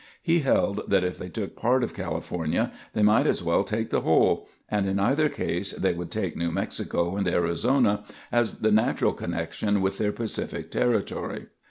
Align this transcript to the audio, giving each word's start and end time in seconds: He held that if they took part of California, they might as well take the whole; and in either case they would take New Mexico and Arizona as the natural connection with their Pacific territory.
He 0.23 0.39
held 0.39 0.89
that 0.89 1.03
if 1.03 1.19
they 1.19 1.29
took 1.29 1.55
part 1.55 1.83
of 1.83 1.93
California, 1.93 2.71
they 2.95 3.03
might 3.03 3.27
as 3.27 3.43
well 3.43 3.63
take 3.63 3.91
the 3.91 4.01
whole; 4.01 4.47
and 4.67 4.87
in 4.89 4.99
either 4.99 5.29
case 5.29 5.73
they 5.73 5.93
would 5.93 6.09
take 6.09 6.35
New 6.35 6.51
Mexico 6.51 7.15
and 7.15 7.27
Arizona 7.27 8.03
as 8.31 8.61
the 8.61 8.71
natural 8.71 9.13
connection 9.13 9.79
with 9.79 9.99
their 9.99 10.11
Pacific 10.11 10.71
territory. 10.71 11.49